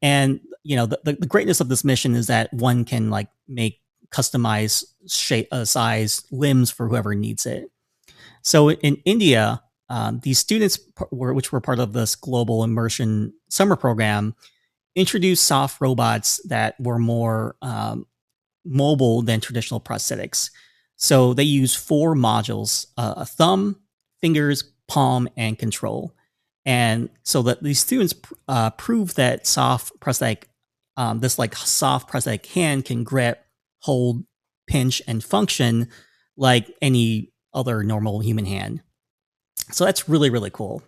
And 0.00 0.40
you 0.62 0.76
know 0.76 0.86
the, 0.86 1.00
the, 1.04 1.12
the 1.14 1.26
greatness 1.26 1.60
of 1.60 1.68
this 1.68 1.84
mission 1.84 2.14
is 2.14 2.26
that 2.28 2.52
one 2.52 2.84
can 2.84 3.10
like 3.10 3.28
make 3.48 3.80
customize 4.10 4.84
shape, 5.08 5.48
uh, 5.52 5.64
size 5.64 6.22
limbs 6.30 6.70
for 6.70 6.88
whoever 6.88 7.14
needs 7.14 7.46
it. 7.46 7.70
So 8.42 8.70
in 8.70 8.96
India, 9.04 9.62
um, 9.90 10.20
these 10.20 10.38
students, 10.38 10.78
were, 11.10 11.32
which 11.32 11.52
were 11.52 11.60
part 11.60 11.78
of 11.78 11.92
this 11.92 12.14
global 12.14 12.64
immersion 12.64 13.32
summer 13.48 13.76
program, 13.76 14.34
introduced 14.94 15.44
soft 15.44 15.80
robots 15.80 16.40
that 16.48 16.78
were 16.78 16.98
more 16.98 17.56
um, 17.62 18.06
mobile 18.64 19.22
than 19.22 19.40
traditional 19.40 19.80
prosthetics. 19.80 20.50
So 20.96 21.34
they 21.34 21.44
use 21.44 21.74
four 21.74 22.14
modules: 22.14 22.86
uh, 22.96 23.14
a 23.18 23.26
thumb, 23.26 23.80
fingers, 24.20 24.64
palm, 24.88 25.28
and 25.36 25.58
control. 25.58 26.14
And 26.66 27.08
so 27.22 27.42
that 27.42 27.62
these 27.62 27.78
students 27.78 28.14
uh, 28.46 28.70
prove 28.70 29.14
that 29.14 29.46
soft 29.46 29.98
prosthetic, 30.00 30.48
um, 30.96 31.20
this 31.20 31.38
like 31.38 31.56
soft 31.56 32.08
prosthetic 32.08 32.44
hand 32.46 32.84
can 32.84 33.04
grip, 33.04 33.42
hold, 33.80 34.24
pinch, 34.66 35.00
and 35.06 35.24
function 35.24 35.88
like 36.36 36.70
any 36.82 37.32
other 37.54 37.82
normal 37.82 38.20
human 38.20 38.44
hand. 38.44 38.82
So 39.70 39.84
that's 39.84 40.08
really, 40.08 40.30
really 40.30 40.50
cool. 40.50 40.82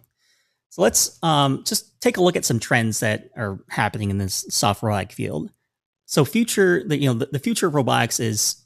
So 0.71 0.83
let's 0.83 1.19
um, 1.23 1.65
just 1.65 2.01
take 2.01 2.17
a 2.17 2.23
look 2.23 2.37
at 2.37 2.45
some 2.45 2.61
trends 2.61 3.01
that 3.01 3.31
are 3.37 3.59
happening 3.69 4.11
in 4.11 4.19
this 4.19 4.47
soft 4.51 4.83
robotic 4.83 5.13
field. 5.13 5.51
So 6.11 6.25
future, 6.25 6.83
the, 6.85 6.99
you 6.99 7.07
know, 7.07 7.15
the, 7.15 7.29
the 7.31 7.39
future 7.39 7.69
of 7.69 7.75
robotics 7.77 8.19
is 8.19 8.57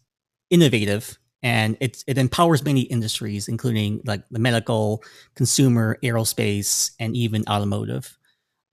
innovative 0.49 1.19
and 1.43 1.77
it 1.79 2.03
it 2.07 2.17
empowers 2.17 2.65
many 2.65 2.81
industries, 2.81 3.49
including 3.49 4.01
like 4.07 4.23
the 4.31 4.39
medical, 4.39 5.05
consumer, 5.35 5.99
aerospace, 6.03 6.93
and 6.99 7.15
even 7.15 7.45
automotive. 7.47 8.17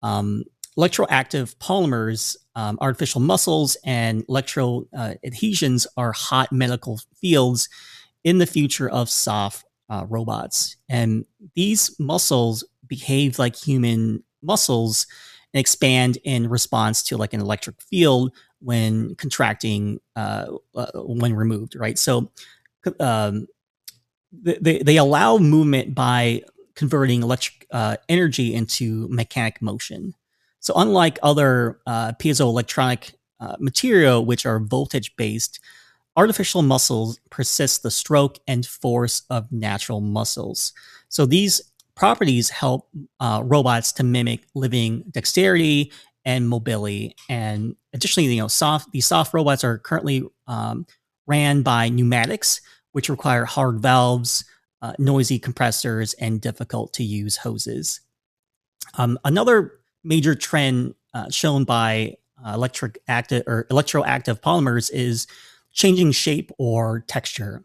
Um, 0.04 0.46
electroactive 0.80 1.58
polymers, 1.58 2.38
um, 2.56 2.78
artificial 2.80 3.20
muscles, 3.20 3.76
and 3.84 4.24
electro 4.30 4.86
uh, 4.98 5.16
adhesions 5.26 5.86
are 5.98 6.14
hot 6.14 6.54
medical 6.54 7.02
fields 7.20 7.68
in 8.24 8.38
the 8.38 8.48
future 8.48 8.90
of 8.90 9.10
soft 9.10 9.66
uh, 9.90 10.06
robots, 10.08 10.78
and 10.88 11.26
these 11.56 11.94
muscles 12.00 12.64
behave 12.88 13.38
like 13.38 13.58
human 13.58 14.24
muscles 14.42 15.08
and 15.54 15.60
expand 15.60 16.18
in 16.24 16.48
response 16.48 17.04
to 17.04 17.18
like 17.18 17.34
an 17.34 17.42
electric 17.42 17.82
field 17.82 18.32
when 18.62 19.16
contracting 19.16 20.00
uh, 20.16 20.48
uh, 20.76 20.92
when 20.96 21.34
removed 21.34 21.76
right 21.76 22.00
so 22.00 22.32
um, 23.00 23.48
they, 24.32 24.80
they 24.80 24.98
allow 24.98 25.38
movement 25.38 25.94
by 25.94 26.42
converting 26.76 27.22
electric 27.22 27.68
uh, 27.72 27.98
energy 28.10 28.54
into 28.54 29.08
mechanic 29.10 29.62
motion. 29.62 30.14
So 30.60 30.74
unlike 30.76 31.20
other 31.24 31.80
uh, 31.86 32.14
piezoelectronic 32.14 33.14
uh, 33.40 33.56
material, 33.60 34.26
which 34.26 34.46
are 34.46 34.60
voltage 34.60 35.16
based, 35.16 35.60
artificial 36.16 36.62
muscles 36.62 37.20
persist 37.30 37.84
the 37.84 37.92
stroke 37.92 38.38
and 38.48 38.66
force 38.66 39.24
of 39.30 39.52
natural 39.52 40.02
muscles. 40.02 40.74
So 41.10 41.26
these 41.26 41.62
properties 41.96 42.50
help 42.50 42.90
uh, 43.20 43.42
robots 43.44 43.92
to 43.94 44.04
mimic 44.04 44.42
living 44.56 45.04
dexterity 45.12 45.92
and 46.26 46.48
mobility. 46.48 47.16
And 47.30 47.76
additionally, 47.94 48.34
you 48.34 48.42
know, 48.42 48.48
soft 48.48 48.92
these 48.92 49.06
soft 49.06 49.34
robots 49.34 49.64
are 49.64 49.78
currently 49.78 50.24
um, 50.48 50.86
ran 51.28 51.62
by 51.62 51.90
pneumatics, 51.90 52.62
which 52.92 53.10
require 53.10 53.46
hard 53.46 53.80
valves, 53.80 54.46
uh, 54.82 54.94
noisy 55.00 55.40
compressors, 55.40 56.14
and 56.16 56.42
difficult 56.42 56.94
to 56.94 57.04
use 57.04 57.38
hoses. 57.38 58.02
Um, 58.98 59.18
another 59.24 59.74
major 60.04 60.36
trend 60.36 60.96
uh, 61.14 61.30
shown 61.30 61.64
by 61.64 62.16
uh, 62.44 62.54
electric 62.54 63.00
active 63.08 63.44
or 63.48 63.66
electroactive 63.70 64.42
polymers 64.42 64.90
is 64.92 65.28
changing 65.72 66.12
shape 66.12 66.52
or 66.58 67.02
texture. 67.08 67.64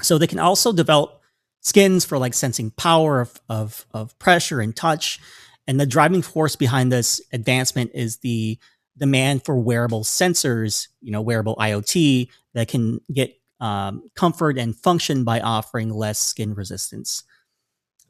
So 0.00 0.18
they 0.18 0.26
can 0.26 0.38
also 0.38 0.72
develop 0.72 1.22
skins 1.60 2.04
for 2.04 2.18
like 2.18 2.34
sensing 2.34 2.70
power 2.72 3.20
of, 3.20 3.40
of, 3.48 3.86
of 3.92 4.18
pressure 4.18 4.60
and 4.60 4.74
touch. 4.74 5.20
And 5.68 5.78
the 5.78 5.86
driving 5.86 6.22
force 6.22 6.56
behind 6.56 6.90
this 6.90 7.20
advancement 7.32 7.92
is 7.94 8.16
the 8.16 8.58
demand 8.96 9.44
for 9.44 9.56
wearable 9.56 10.02
sensors, 10.02 10.88
you 11.00 11.12
know, 11.12 11.20
wearable 11.20 11.54
IoT 11.56 12.28
that 12.54 12.68
can 12.68 13.00
get 13.12 13.38
um, 13.60 14.02
comfort 14.16 14.58
and 14.58 14.74
function 14.74 15.24
by 15.24 15.40
offering 15.40 15.90
less 15.90 16.18
skin 16.18 16.54
resistance. 16.54 17.22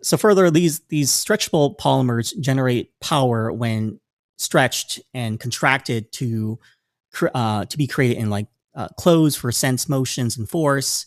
So 0.03 0.17
further, 0.17 0.51
these 0.51 0.81
these 0.89 1.11
stretchable 1.11 1.77
polymers 1.77 2.39
generate 2.39 2.99
power 3.01 3.53
when 3.53 3.99
stretched 4.37 5.01
and 5.13 5.41
contracted 5.41 6.13
to 6.13 6.59
uh, 7.35 7.65
to 7.65 7.77
be 7.77 7.89
created 7.89 8.19
in 8.19 8.31
like 8.31 8.47
uh, 8.77 8.89
clothes 8.97 9.35
for 9.35 9.51
sense 9.51 9.89
motions 9.89 10.39
and 10.39 10.49
force. 10.49 11.07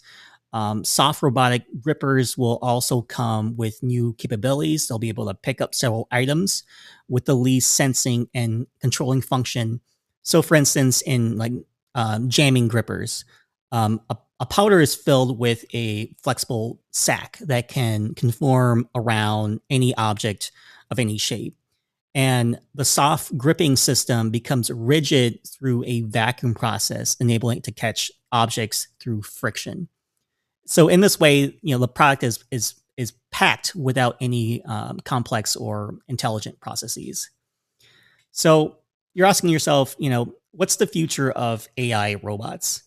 Um, 0.53 0.83
soft 0.83 1.23
robotic 1.23 1.63
grippers 1.79 2.37
will 2.37 2.59
also 2.61 3.01
come 3.01 3.55
with 3.55 3.81
new 3.81 4.13
capabilities. 4.13 4.87
They'll 4.87 4.99
be 4.99 5.09
able 5.09 5.27
to 5.27 5.33
pick 5.33 5.61
up 5.61 5.73
several 5.73 6.07
items 6.11 6.63
with 7.07 7.25
the 7.25 7.35
least 7.35 7.71
sensing 7.71 8.27
and 8.33 8.67
controlling 8.81 9.21
function. 9.21 9.79
So, 10.23 10.41
for 10.41 10.55
instance, 10.55 11.01
in 11.01 11.37
like 11.37 11.53
um, 11.95 12.29
jamming 12.29 12.67
grippers, 12.67 13.23
um, 13.71 14.01
a, 14.09 14.17
a, 14.41 14.45
powder 14.45 14.81
is 14.81 14.93
filled 14.93 15.39
with 15.39 15.63
a 15.73 16.13
flexible 16.21 16.81
sac 16.91 17.37
that 17.39 17.69
can 17.69 18.13
conform 18.15 18.89
around 18.93 19.61
any 19.69 19.95
object 19.95 20.51
of 20.89 20.99
any 20.99 21.17
shape. 21.17 21.55
And 22.13 22.59
the 22.75 22.83
soft 22.83 23.37
gripping 23.37 23.77
system 23.77 24.31
becomes 24.31 24.69
rigid 24.69 25.39
through 25.47 25.85
a 25.85 26.01
vacuum 26.01 26.53
process, 26.53 27.15
enabling 27.15 27.59
it 27.59 27.63
to 27.65 27.71
catch 27.71 28.11
objects 28.33 28.89
through 28.99 29.21
friction. 29.21 29.87
So 30.71 30.87
in 30.87 31.01
this 31.01 31.19
way, 31.19 31.59
you 31.61 31.75
know, 31.75 31.79
the 31.79 31.87
product 31.89 32.23
is 32.23 32.45
is 32.49 32.75
is 32.95 33.11
packed 33.29 33.75
without 33.75 34.15
any 34.21 34.63
um, 34.63 35.01
complex 35.03 35.57
or 35.57 35.95
intelligent 36.07 36.61
processes. 36.61 37.29
So 38.31 38.77
you're 39.13 39.27
asking 39.27 39.49
yourself, 39.49 39.97
you 39.99 40.09
know, 40.09 40.33
what's 40.51 40.77
the 40.77 40.87
future 40.87 41.29
of 41.29 41.67
AI 41.75 42.15
robots? 42.23 42.83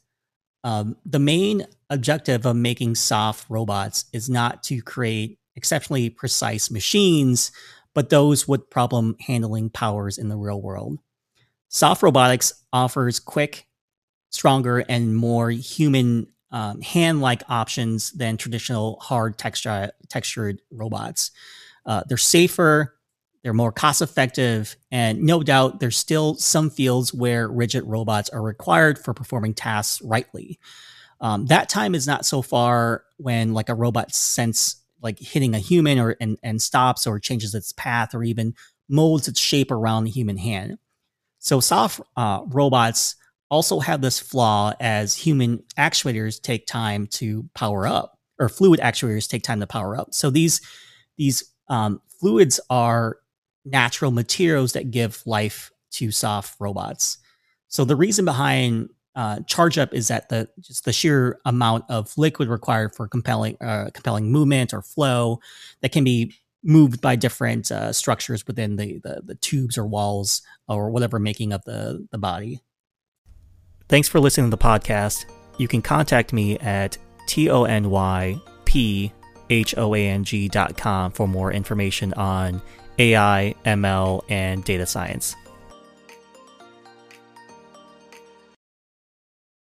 Um, 0.62 0.97
the 1.05 1.18
main 1.18 1.66
objective 1.90 2.47
of 2.47 2.57
making 2.57 2.94
soft 2.94 3.44
robots 3.51 4.07
is 4.14 4.31
not 4.31 4.62
to 4.62 4.81
create 4.81 5.38
exceptionally 5.55 6.09
precise 6.09 6.70
machines, 6.70 7.53
but 7.94 8.09
those 8.09 8.49
with 8.49 8.70
problem 8.70 9.14
handling 9.20 9.68
powers 9.68 10.16
in 10.16 10.31
the 10.31 10.38
real 10.38 10.62
world. 10.62 11.01
Soft 11.68 12.03
robotics 12.03 12.55
offers 12.73 13.20
quick, 13.20 13.66
stronger, 14.31 14.79
and 14.88 15.14
more 15.14 15.51
human 15.51 16.29
um, 16.55 16.81
hand-like 16.83 17.43
options 17.49 18.12
than 18.12 18.37
traditional 18.37 18.97
hard 19.01 19.37
texture, 19.37 19.90
textured 20.09 20.62
robots. 20.71 21.33
Uh, 21.85 22.05
they're 22.07 22.17
safer, 22.17 22.95
they're 23.43 23.53
more 23.53 23.73
cost 23.73 24.01
effective, 24.01 24.77
and 24.93 25.21
no 25.21 25.43
doubt 25.43 25.81
there's 25.81 25.97
still 25.97 26.37
some 26.37 26.71
fields 26.71 27.12
where 27.12 27.49
rigid 27.49 27.83
robots 27.85 28.31
are 28.31 28.40
required 28.40 29.01
for 29.01 29.12
performing 29.12 29.53
tasks 29.53 30.01
rightly. 30.03 30.61
Um, 31.21 31.47
that 31.47 31.69
time 31.69 31.93
is 31.93 32.07
not 32.07 32.25
so 32.25 32.40
far 32.40 33.03
when 33.17 33.53
like 33.53 33.69
a 33.69 33.75
robot 33.75 34.14
sense 34.14 34.77
like 35.03 35.19
hitting 35.19 35.55
a 35.55 35.59
human 35.59 35.99
or 35.99 36.17
and, 36.21 36.38
and 36.45 36.62
stops 36.62 37.05
or 37.05 37.19
changes 37.19 37.53
its 37.55 37.73
path 37.73 38.14
or 38.14 38.23
even 38.23 38.55
molds 38.88 39.27
its 39.27 39.40
shape 39.40 39.73
around 39.73 40.05
the 40.05 40.11
human 40.11 40.37
hand. 40.37 40.79
So 41.40 41.59
soft 41.59 42.01
uh, 42.17 42.43
robots 42.47 43.17
also 43.55 43.79
have 43.79 44.01
this 44.01 44.19
flaw 44.19 44.73
as 44.81 45.14
human 45.14 45.62
actuators 45.79 46.43
take 46.43 46.67
time 46.67 47.07
to 47.07 47.49
power 47.55 47.87
up 47.87 48.19
or 48.40 48.49
fluid 48.49 48.81
actuators 48.81 49.29
take 49.29 49.45
time 49.45 49.61
to 49.61 49.67
power 49.67 49.97
up. 49.97 50.12
So 50.12 50.29
these 50.29 50.61
these 51.17 51.45
um, 51.69 52.03
fluids 52.21 52.59
are 52.69 53.19
natural 53.64 54.11
materials 54.11 54.73
that 54.73 54.90
give 54.90 55.23
life 55.25 55.71
to 55.93 56.11
soft 56.11 56.57
robots. 56.59 57.19
So 57.69 57.85
the 57.85 57.97
reason 57.97 58.25
behind 58.25 58.90
uh, 59.14 59.38
charge 59.47 59.79
up 59.79 59.95
is 59.95 60.09
that 60.09 60.29
the 60.29 60.49
just 60.61 60.85
the 60.85 60.93
sheer 60.93 61.38
amount 61.45 61.85
of 61.88 62.12
liquid 62.19 62.49
required 62.49 62.95
for 62.97 63.07
compelling 63.07 63.57
uh, 63.61 63.90
compelling 63.95 64.33
movement 64.33 64.75
or 64.75 64.83
flow 64.83 65.38
that 65.81 65.93
can 65.93 66.03
be 66.03 66.35
moved 66.64 67.01
by 67.01 67.14
different 67.14 67.71
uh, 67.71 67.93
structures 67.93 68.47
within 68.47 68.75
the, 68.77 68.99
the, 69.05 69.21
the 69.23 69.35
tubes 69.37 69.77
or 69.79 69.87
walls 69.87 70.43
or 70.67 70.90
whatever 70.90 71.21
making 71.21 71.53
of 71.53 71.62
the 71.64 72.05
the 72.11 72.19
body. 72.19 72.61
Thanks 73.88 74.09
for 74.09 74.18
listening 74.18 74.51
to 74.51 74.57
the 74.57 74.62
podcast. 74.62 75.27
You 75.59 75.68
can 75.68 75.83
contact 75.83 76.33
me 76.33 76.59
at 76.59 76.97
t 77.27 77.51
o 77.51 77.64
n 77.64 77.90
y 77.90 78.40
p 78.64 79.12
h 79.51 79.75
o 79.77 79.94
a 79.94 80.09
n 80.09 80.25
g 80.25 80.49
dot 80.49 80.77
com 80.77 81.12
for 81.12 81.29
more 81.29 81.53
information 81.53 82.12
on 82.14 82.62
AI, 82.99 83.55
ML, 83.64 84.23
and 84.29 84.64
data 84.64 84.87
science. 84.87 85.37